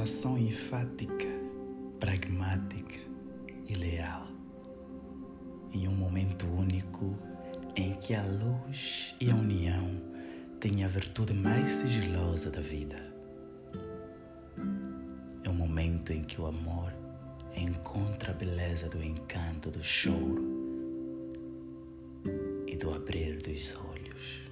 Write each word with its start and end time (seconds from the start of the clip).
relação 0.00 0.38
enfática, 0.38 1.26
pragmática 1.98 2.98
e 3.68 3.74
leal. 3.74 4.28
Em 5.74 5.86
um 5.86 5.94
momento 5.94 6.46
único 6.46 7.14
em 7.76 7.92
que 7.96 8.14
a 8.14 8.24
luz 8.24 9.14
e 9.20 9.30
a 9.30 9.34
união 9.34 10.00
têm 10.58 10.84
a 10.84 10.88
virtude 10.88 11.34
mais 11.34 11.70
sigilosa 11.70 12.50
da 12.50 12.62
vida. 12.62 12.96
É 15.44 15.50
um 15.50 15.54
momento 15.54 16.14
em 16.14 16.24
que 16.24 16.40
o 16.40 16.46
amor 16.46 16.94
encontra 17.54 18.30
a 18.30 18.34
beleza 18.34 18.88
do 18.88 19.04
encanto 19.04 19.70
do 19.70 19.84
choro 19.84 20.42
e 22.66 22.74
do 22.74 22.90
abrir 22.90 23.36
dos 23.42 23.76
olhos. 23.76 24.48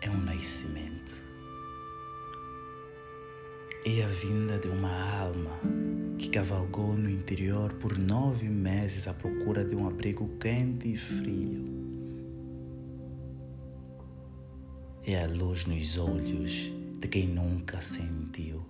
É 0.00 0.10
um 0.10 0.20
nascimento. 0.22 0.99
É 3.82 4.04
a 4.04 4.08
vinda 4.08 4.58
de 4.58 4.68
uma 4.68 4.92
alma 5.20 5.58
que 6.18 6.28
cavalgou 6.28 6.92
no 6.92 7.08
interior 7.08 7.72
por 7.74 7.96
nove 7.96 8.46
meses 8.46 9.08
à 9.08 9.14
procura 9.14 9.64
de 9.64 9.74
um 9.74 9.88
abrigo 9.88 10.28
quente 10.38 10.92
e 10.92 10.96
frio. 10.98 11.64
É 15.06 15.24
a 15.24 15.26
luz 15.26 15.64
nos 15.64 15.96
olhos 15.96 16.70
de 17.00 17.08
quem 17.08 17.26
nunca 17.26 17.80
sentiu. 17.80 18.62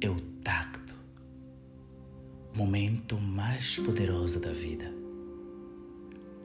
É 0.00 0.08
o 0.08 0.20
tacto, 0.44 0.94
o 2.54 2.58
momento 2.58 3.18
mais 3.18 3.76
poderoso 3.76 4.38
da 4.38 4.52
vida. 4.52 4.88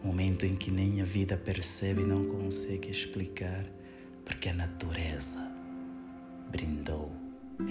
Momento 0.04 0.48
em 0.48 0.56
que 0.56 0.72
nem 0.72 1.00
a 1.00 1.06
vida 1.06 1.38
percebe 1.38 2.02
e 2.02 2.06
não 2.06 2.26
consegue 2.26 2.90
explicar, 2.90 3.64
porque 4.26 4.50
a 4.50 4.54
natureza 4.54 5.40
brindou 6.52 7.12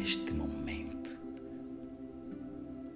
este 0.02 0.32
momento 0.32 1.10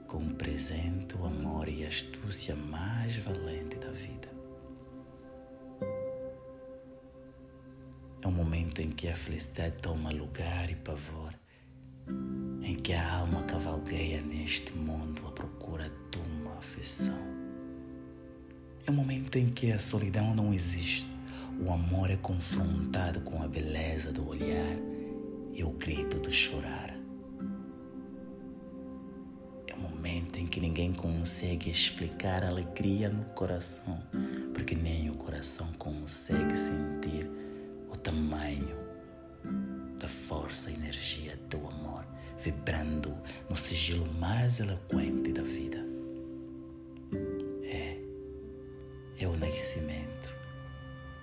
com 0.06 0.18
um 0.18 0.34
presente 0.34 1.16
o 1.16 1.24
amor 1.24 1.68
e 1.68 1.84
a 1.84 1.88
astúcia 1.88 2.54
mais 2.54 3.16
valente 3.18 3.76
da 3.76 3.90
vida. 3.90 4.28
É 8.22 8.26
um 8.28 8.32
momento 8.32 8.80
em 8.80 8.90
que 8.90 9.08
a 9.08 9.16
felicidade 9.16 9.76
toma 9.82 10.10
lugar 10.10 10.70
e 10.70 10.76
pavor, 10.76 11.34
em 12.62 12.76
que 12.76 12.92
a 12.92 13.16
alma 13.16 13.42
cavalgueia 13.42 14.22
neste 14.22 14.72
mundo 14.72 15.26
à 15.26 15.32
procura 15.32 15.90
de 16.10 16.18
uma 16.18 16.56
afeição. 16.58 17.18
É 18.86 18.90
um 18.90 18.94
momento 18.94 19.36
em 19.36 19.50
que 19.50 19.72
a 19.72 19.78
solidão 19.78 20.34
não 20.34 20.54
existe, 20.54 21.08
o 21.60 21.72
amor 21.72 22.10
é 22.10 22.16
confrontado 22.16 23.20
com 23.20 23.42
a 23.42 23.48
beleza 23.48 24.12
do 24.12 24.28
olhar 24.28 24.76
e 25.52 25.62
o 25.62 25.70
grito 25.70 26.18
do 26.18 26.30
chorar. 26.30 26.94
É 29.66 29.74
o 29.74 29.78
momento 29.78 30.38
em 30.38 30.46
que 30.46 30.60
ninguém 30.60 30.92
consegue 30.92 31.70
explicar 31.70 32.42
a 32.42 32.48
alegria 32.48 33.08
no 33.08 33.24
coração, 33.34 34.02
porque 34.52 34.74
nem 34.74 35.10
o 35.10 35.14
coração 35.14 35.68
consegue 35.78 36.56
sentir 36.56 37.30
o 37.88 37.96
tamanho 37.96 38.76
da 39.98 40.08
força 40.08 40.70
e 40.70 40.74
energia 40.74 41.38
do 41.48 41.58
amor 41.68 42.04
vibrando 42.38 43.16
no 43.48 43.56
sigilo 43.56 44.06
mais 44.14 44.60
eloquente 44.60 45.32
da 45.32 45.42
vida. 45.42 45.78
É, 47.62 47.98
é 49.18 49.26
o 49.26 49.36
nascimento 49.36 50.03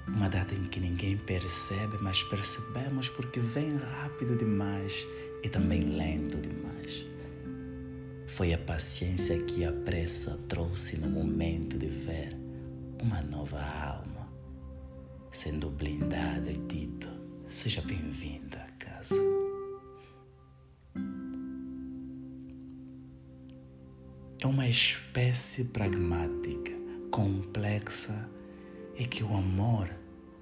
uma 0.07 0.29
data 0.29 0.53
em 0.53 0.65
que 0.65 0.79
ninguém 0.79 1.17
percebe, 1.17 1.97
mas 2.01 2.23
percebemos 2.23 3.09
porque 3.09 3.39
vem 3.39 3.69
rápido 3.77 4.35
demais 4.35 5.07
e 5.43 5.49
também 5.49 5.81
lento 5.95 6.37
demais. 6.37 7.05
Foi 8.27 8.53
a 8.53 8.57
paciência 8.57 9.41
que 9.43 9.65
a 9.65 9.71
pressa 9.71 10.37
trouxe 10.47 10.97
no 10.97 11.09
momento 11.09 11.77
de 11.77 11.87
ver 11.87 12.35
uma 13.01 13.21
nova 13.21 13.61
alma 13.61 14.11
sendo 15.31 15.69
blindada 15.69 16.51
e 16.51 16.57
dito: 16.57 17.07
Seja 17.47 17.81
bem-vinda 17.81 18.57
a 18.57 18.71
casa. 18.71 19.15
É 24.39 24.47
uma 24.47 24.67
espécie 24.67 25.65
pragmática, 25.65 26.71
complexa 27.11 28.27
e 28.97 29.05
que 29.05 29.23
o 29.23 29.35
amor 29.35 29.89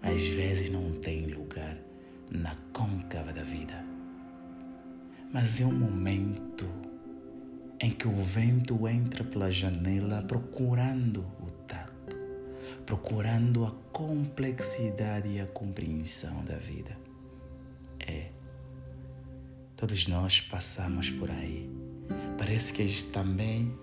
às 0.01 0.27
vezes 0.27 0.69
não 0.69 0.91
tem 0.93 1.27
lugar 1.27 1.77
na 2.31 2.55
côncava 2.73 3.33
da 3.33 3.43
vida. 3.43 3.83
Mas 5.31 5.61
é 5.61 5.65
um 5.65 5.73
momento 5.73 6.67
em 7.79 7.91
que 7.91 8.07
o 8.07 8.15
vento 8.23 8.88
entra 8.88 9.23
pela 9.23 9.49
janela 9.49 10.21
procurando 10.23 11.21
o 11.39 11.51
tato, 11.67 12.15
procurando 12.85 13.65
a 13.65 13.71
complexidade 13.91 15.29
e 15.29 15.39
a 15.39 15.45
compreensão 15.47 16.43
da 16.43 16.57
vida. 16.57 16.97
É, 17.99 18.31
todos 19.75 20.07
nós 20.07 20.41
passamos 20.41 21.11
por 21.11 21.29
aí. 21.29 21.69
Parece 22.38 22.73
que 22.73 23.03
também 23.05 23.77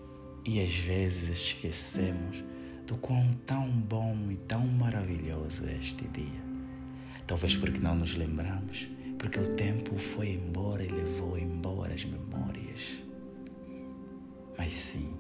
e 0.44 0.60
às 0.60 0.74
vezes 0.76 1.28
esquecemos 1.28 2.42
do 2.86 2.96
quão 2.98 3.34
tão 3.44 3.68
bom 3.68 4.16
e 4.30 4.36
tão 4.36 4.64
maravilhoso 4.64 5.66
é 5.66 5.76
este 5.76 6.06
dia. 6.08 6.46
Talvez 7.26 7.56
porque 7.56 7.80
não 7.80 7.96
nos 7.96 8.14
lembramos, 8.14 8.86
porque 9.18 9.40
o 9.40 9.56
tempo 9.56 9.98
foi 9.98 10.34
embora 10.34 10.84
e 10.84 10.88
levou 10.88 11.36
embora 11.36 11.92
as 11.92 12.04
memórias. 12.04 12.98
Mas 14.56 14.72
sim, 14.72 15.12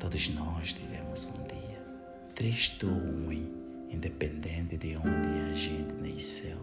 todos 0.00 0.30
nós 0.30 0.72
tivemos 0.72 1.26
um 1.26 1.42
dia, 1.46 1.82
triste 2.34 2.86
ou 2.86 2.94
ruim, 2.94 3.46
independente 3.90 4.78
de 4.78 4.96
onde 4.96 5.50
a 5.50 5.54
gente 5.54 5.92
nasceu. 6.00 6.56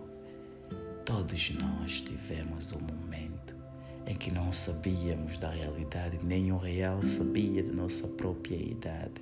Todos 1.06 1.52
nós 1.52 2.02
tivemos 2.02 2.72
um 2.72 2.80
momento 2.80 3.56
em 4.08 4.16
que 4.16 4.32
não 4.32 4.52
sabíamos 4.52 5.38
da 5.38 5.52
realidade, 5.52 6.20
nem 6.24 6.52
o 6.52 6.58
real 6.58 7.04
sabia 7.04 7.62
da 7.62 7.72
nossa 7.72 8.08
própria 8.08 8.56
idade 8.56 9.22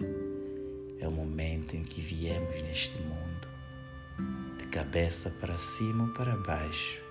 é 0.99 1.07
o 1.07 1.11
momento 1.11 1.75
em 1.75 1.83
que 1.83 2.01
viemos 2.01 2.61
neste 2.61 2.97
mundo, 3.01 3.47
de 4.57 4.65
cabeça 4.67 5.29
para 5.29 5.57
cima 5.57 6.05
ou 6.05 6.13
para 6.13 6.35
baixo, 6.35 7.01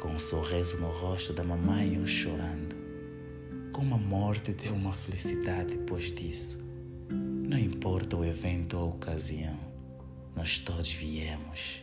com 0.00 0.08
um 0.08 0.18
sorriso 0.18 0.80
no 0.80 0.88
rosto 0.88 1.32
da 1.32 1.42
mamãe 1.42 1.98
ou 1.98 2.06
chorando, 2.06 2.76
como 3.72 3.94
a 3.94 3.98
morte 3.98 4.52
deu 4.52 4.72
uma 4.72 4.92
felicidade 4.92 5.76
depois 5.76 6.14
disso. 6.14 6.64
Não 7.10 7.58
importa 7.58 8.16
o 8.16 8.24
evento 8.24 8.76
ou 8.76 8.84
a 8.84 8.94
ocasião, 8.94 9.58
nós 10.36 10.58
todos 10.58 10.90
viemos 10.90 11.82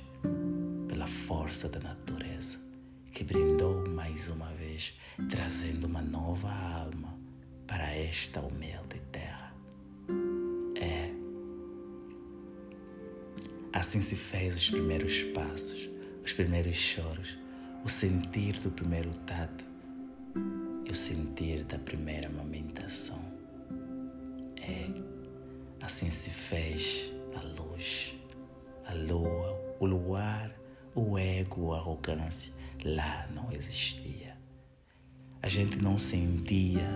pela 0.87 1.07
força 1.07 1.69
da 1.69 1.79
natureza 1.79 2.59
que 3.11 3.23
brindou 3.23 3.87
mais 3.89 4.29
uma 4.29 4.47
vez, 4.53 4.97
trazendo 5.29 5.85
uma 5.85 6.01
nova 6.01 6.49
alma 6.49 7.17
para 7.67 7.93
esta 7.93 8.39
humilde 8.39 9.01
Assim 13.81 13.99
se 13.99 14.15
fez 14.15 14.55
os 14.55 14.69
primeiros 14.69 15.23
passos, 15.23 15.89
os 16.23 16.31
primeiros 16.33 16.77
choros, 16.77 17.35
o 17.83 17.89
sentir 17.89 18.59
do 18.59 18.69
primeiro 18.69 19.09
tato 19.25 19.65
e 20.85 20.91
o 20.91 20.95
sentir 20.95 21.63
da 21.63 21.79
primeira 21.79 22.27
amamentação. 22.27 23.19
É, 24.61 24.87
assim 25.81 26.11
se 26.11 26.29
fez 26.29 27.11
a 27.35 27.41
luz, 27.59 28.13
a 28.85 28.93
lua, 28.93 29.59
o 29.79 29.87
luar, 29.87 30.55
o 30.93 31.17
ego, 31.17 31.73
a 31.73 31.77
arrogância. 31.77 32.53
Lá 32.85 33.27
não 33.33 33.51
existia. 33.51 34.37
A 35.41 35.49
gente 35.49 35.81
não 35.81 35.97
sentia 35.97 36.87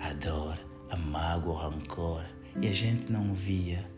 a 0.00 0.12
dor, 0.14 0.58
a 0.90 0.96
mágoa, 0.96 1.52
o 1.52 1.56
rancor 1.56 2.24
e 2.60 2.66
a 2.66 2.72
gente 2.72 3.12
não 3.12 3.32
via 3.32 3.93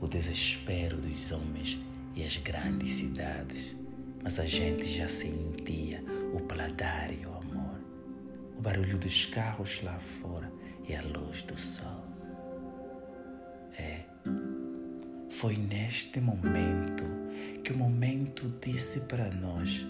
o 0.00 0.08
desespero 0.08 0.96
dos 0.96 1.30
homens 1.32 1.78
e 2.14 2.24
as 2.24 2.36
grandes 2.38 2.94
cidades, 2.94 3.76
mas 4.22 4.38
a 4.38 4.46
gente 4.46 4.84
já 4.84 5.08
sentia 5.08 6.02
o 6.34 6.40
paladar 6.40 7.12
e 7.12 7.24
o 7.26 7.34
amor, 7.34 7.80
o 8.58 8.60
barulho 8.60 8.98
dos 8.98 9.26
carros 9.26 9.82
lá 9.82 9.98
fora 9.98 10.50
e 10.88 10.94
a 10.94 11.02
luz 11.02 11.42
do 11.42 11.58
sol. 11.58 12.04
É, 13.78 14.04
foi 15.30 15.56
neste 15.56 16.20
momento 16.20 17.04
que 17.62 17.72
o 17.72 17.76
momento 17.76 18.52
disse 18.60 19.00
para 19.02 19.30
nós 19.30 19.86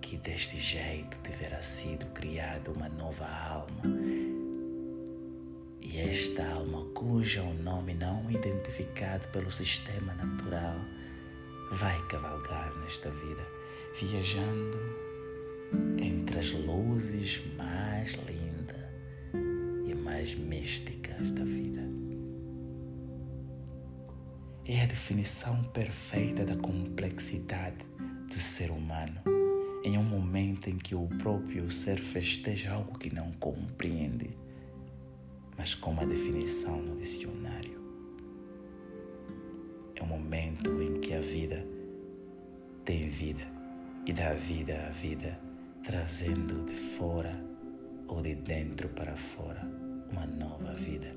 que 0.00 0.16
deste 0.16 0.58
jeito 0.58 1.18
tivera 1.22 1.62
sido 1.62 2.06
criada 2.06 2.70
uma 2.72 2.88
nova 2.88 3.26
alma 3.26 3.82
esta 6.00 6.46
alma, 6.52 6.84
cujo 6.94 7.42
nome 7.62 7.92
não 7.94 8.30
identificado 8.30 9.28
pelo 9.28 9.50
sistema 9.52 10.14
natural, 10.14 10.76
vai 11.72 12.00
cavalgar 12.08 12.72
nesta 12.80 13.10
vida, 13.10 13.46
viajando 14.00 14.78
entre 15.98 16.38
as 16.38 16.52
luzes 16.52 17.40
mais 17.56 18.14
lindas 18.26 18.76
e 19.86 19.94
mais 19.94 20.34
místicas 20.34 21.30
da 21.32 21.44
vida. 21.44 21.82
É 24.64 24.82
a 24.82 24.86
definição 24.86 25.64
perfeita 25.64 26.44
da 26.44 26.56
complexidade 26.56 27.84
do 28.28 28.40
ser 28.40 28.70
humano 28.70 29.20
em 29.84 29.96
um 29.98 30.02
momento 30.02 30.68
em 30.68 30.76
que 30.76 30.94
o 30.94 31.06
próprio 31.18 31.70
ser 31.70 31.98
festeja 31.98 32.72
algo 32.72 32.98
que 32.98 33.14
não 33.14 33.32
compreende, 33.32 34.30
mas 35.56 35.74
com 35.74 35.90
uma 35.90 36.06
definição 36.06 36.80
no 36.80 36.96
dicionário. 36.96 37.80
É 39.94 40.02
um 40.02 40.06
momento 40.06 40.82
em 40.82 41.00
que 41.00 41.14
a 41.14 41.20
vida 41.20 41.66
tem 42.84 43.08
vida 43.08 43.44
e 44.06 44.12
dá 44.12 44.32
vida 44.32 44.86
à 44.86 44.90
vida, 44.90 45.38
trazendo 45.84 46.64
de 46.64 46.76
fora 46.76 47.38
ou 48.08 48.20
de 48.22 48.34
dentro 48.34 48.88
para 48.88 49.16
fora 49.16 49.60
uma 50.10 50.26
nova 50.26 50.74
vida 50.74 51.14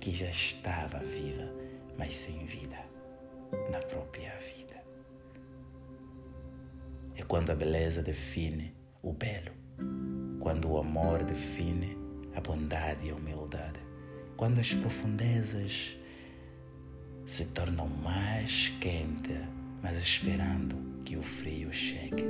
que 0.00 0.12
já 0.12 0.30
estava 0.30 0.98
viva, 0.98 1.50
mas 1.98 2.14
sem 2.16 2.44
vida 2.46 2.76
na 3.70 3.78
própria 3.78 4.32
vida 4.38 4.66
é 7.16 7.22
quando 7.22 7.50
a 7.50 7.54
beleza 7.54 8.02
define 8.02 8.74
o 9.02 9.12
belo, 9.12 9.52
quando 10.38 10.70
o 10.70 10.78
amor 10.78 11.24
define 11.24 11.96
a 12.36 12.40
bondade 12.40 13.06
e 13.06 13.10
a 13.10 13.14
humildade, 13.14 13.80
quando 14.36 14.58
as 14.58 14.74
profundezas 14.74 15.96
se 17.24 17.46
tornam 17.46 17.88
mais 17.88 18.68
quentes, 18.78 19.40
mas 19.82 19.98
esperando 19.98 20.76
que 21.02 21.16
o 21.16 21.22
frio 21.22 21.72
chegue. 21.72 22.24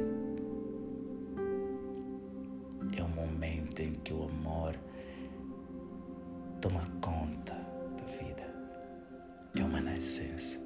É 2.97 3.03
o 3.03 3.09
momento 3.09 3.83
em 3.83 3.95
que 3.95 4.15
o 4.15 4.25
amor 4.25 4.77
toma 6.61 6.81
conta 7.01 7.53
da 7.53 8.05
vida. 8.13 8.47
É 9.57 9.63
uma 9.63 9.81
nascença, 9.81 10.59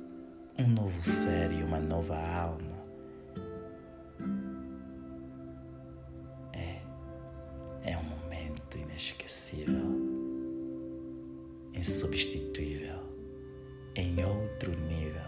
um 0.59 0.69
novo 0.69 1.03
ser 1.03 1.51
e 1.53 1.63
uma 1.63 1.81
nova 1.81 2.17
alma 2.17 2.80
inesquecível, 9.01 9.83
insubstituível, 11.73 13.01
em 13.97 14.23
outro 14.23 14.73
nível. 14.79 15.23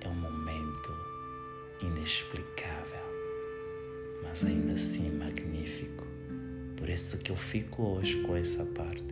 É 0.00 0.08
um 0.08 0.14
momento 0.16 0.92
inexplicável, 1.80 3.06
mas 4.24 4.44
ainda 4.44 4.72
assim 4.72 5.12
magnífico. 5.12 6.04
Por 6.76 6.88
isso 6.88 7.18
que 7.18 7.30
eu 7.30 7.36
fico 7.36 7.84
hoje 7.84 8.20
com 8.22 8.34
essa 8.34 8.64
parte, 8.64 9.04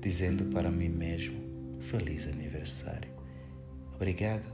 dizendo 0.00 0.46
para 0.46 0.68
mim 0.68 0.88
mesmo: 0.88 1.78
Feliz 1.80 2.26
aniversário. 2.26 3.10
Obrigado, 3.94 4.52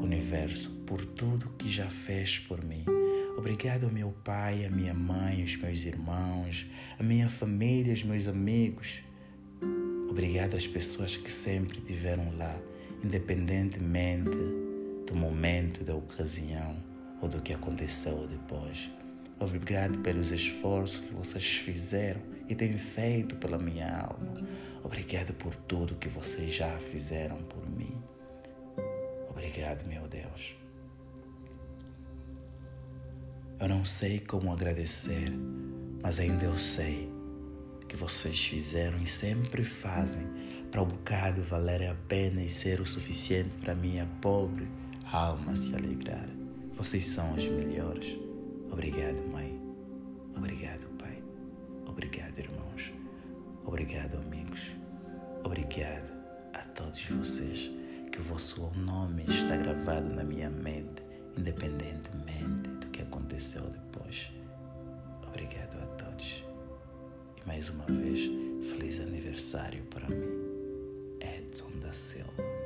Universo, 0.00 0.70
por 0.86 1.04
tudo 1.04 1.50
que 1.58 1.68
já 1.68 1.90
fez 1.90 2.38
por 2.38 2.64
mim 2.64 2.97
Obrigado 3.38 3.84
ao 3.84 3.92
meu 3.92 4.10
pai, 4.24 4.66
à 4.66 4.68
minha 4.68 4.92
mãe, 4.92 5.42
aos 5.42 5.54
meus 5.54 5.84
irmãos, 5.84 6.66
à 6.98 7.04
minha 7.04 7.28
família, 7.28 7.92
aos 7.92 8.02
meus 8.02 8.26
amigos. 8.26 8.98
Obrigado 10.10 10.56
às 10.56 10.66
pessoas 10.66 11.16
que 11.16 11.30
sempre 11.30 11.78
estiveram 11.78 12.36
lá, 12.36 12.58
independentemente 13.00 14.36
do 15.06 15.14
momento, 15.14 15.84
da 15.84 15.94
ocasião 15.94 16.74
ou 17.22 17.28
do 17.28 17.40
que 17.40 17.52
aconteceu 17.52 18.26
depois. 18.26 18.90
Obrigado 19.38 19.98
pelos 19.98 20.32
esforços 20.32 21.00
que 21.00 21.14
vocês 21.14 21.58
fizeram 21.58 22.20
e 22.48 22.56
têm 22.56 22.76
feito 22.76 23.36
pela 23.36 23.56
minha 23.56 24.00
alma. 24.00 24.48
Obrigado 24.82 25.32
por 25.34 25.54
tudo 25.54 25.94
que 25.94 26.08
vocês 26.08 26.52
já 26.52 26.76
fizeram 26.80 27.36
por 27.44 27.64
mim. 27.70 28.02
Obrigado, 29.30 29.86
meu 29.86 30.08
Deus. 30.08 30.56
Eu 33.60 33.68
não 33.68 33.84
sei 33.84 34.20
como 34.20 34.52
agradecer, 34.52 35.32
mas 36.00 36.20
ainda 36.20 36.44
eu 36.44 36.56
sei 36.56 37.10
que 37.88 37.96
vocês 37.96 38.38
fizeram 38.38 39.02
e 39.02 39.06
sempre 39.06 39.64
fazem 39.64 40.24
para 40.70 40.82
o 40.82 40.86
bocado 40.86 41.42
valer 41.42 41.90
a 41.90 41.94
pena 42.06 42.40
e 42.40 42.48
ser 42.48 42.80
o 42.80 42.86
suficiente 42.86 43.50
para 43.60 43.74
minha 43.74 44.06
pobre 44.20 44.68
alma 45.12 45.56
se 45.56 45.74
alegrar. 45.74 46.28
Vocês 46.74 47.08
são 47.08 47.34
os 47.34 47.48
melhores. 47.48 48.16
Obrigado, 48.70 49.20
mãe. 49.32 49.60
Obrigado, 50.36 50.86
pai. 50.96 51.20
Obrigado, 51.84 52.38
irmãos. 52.38 52.92
Obrigado, 53.64 54.18
amigos. 54.18 54.72
Obrigado 55.42 56.12
a 56.54 56.60
todos 56.60 57.04
vocês 57.06 57.72
que 58.12 58.20
o 58.20 58.22
vosso 58.22 58.70
nome 58.76 59.24
está 59.26 59.56
gravado 59.56 60.08
na 60.14 60.22
minha 60.22 60.48
mente, 60.48 61.02
independentemente 61.36 62.47
aconteceu 63.38 63.62
depois. 63.70 64.30
Obrigado 65.28 65.76
a 65.80 65.86
todos. 65.96 66.44
E 67.36 67.46
mais 67.46 67.70
uma 67.70 67.86
vez, 67.86 68.20
feliz 68.68 68.98
aniversário 69.00 69.84
para 69.84 70.08
mim, 70.08 71.16
Edson 71.20 71.70
da 71.80 71.92
Silva. 71.92 72.57